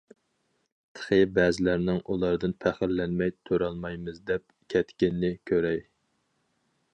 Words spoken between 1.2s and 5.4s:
بەزىلەرنىڭ ئۇلاردىن پەخىرلەنمەي تۇرالمايمىز دەپ كەتكىنىنى